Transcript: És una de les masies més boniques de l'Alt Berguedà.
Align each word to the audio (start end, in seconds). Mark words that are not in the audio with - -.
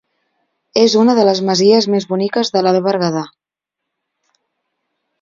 És 0.83 0.95
una 1.01 1.15
de 1.19 1.25
les 1.27 1.43
masies 1.51 1.89
més 1.97 2.09
boniques 2.15 2.51
de 2.57 2.65
l'Alt 2.65 2.83
Berguedà. 2.89 3.25